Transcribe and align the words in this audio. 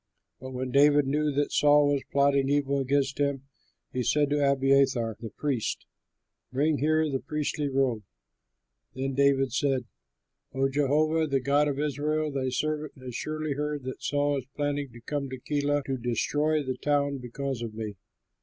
But 0.39 0.53
when 0.53 0.71
David 0.71 1.05
knew 1.05 1.31
that 1.33 1.51
Saul 1.51 1.93
was 1.93 2.01
plotting 2.11 2.49
evil 2.49 2.79
against 2.79 3.19
him, 3.19 3.43
he 3.93 4.01
said 4.01 4.31
to 4.31 4.51
Abiathar 4.51 5.15
the 5.19 5.29
priest, 5.29 5.85
"Bring 6.51 6.79
here 6.79 7.07
the 7.07 7.19
priestly 7.19 7.69
robe." 7.69 8.01
Then 8.95 9.13
David 9.13 9.53
said, 9.53 9.85
"O 10.55 10.69
Jehovah, 10.69 11.27
the 11.27 11.39
God 11.39 11.67
of 11.67 11.77
Israel, 11.77 12.31
thy 12.31 12.49
servant 12.49 12.93
has 12.97 13.13
surely 13.13 13.53
heard 13.53 13.83
that 13.83 14.01
Saul 14.01 14.39
is 14.39 14.45
planning 14.55 14.89
to 14.91 15.01
come 15.01 15.29
to 15.29 15.37
Keilah, 15.39 15.83
to 15.85 15.97
destroy 15.97 16.63
the 16.63 16.77
town 16.77 17.19
because 17.19 17.61
of 17.61 17.75
me. 17.75 17.93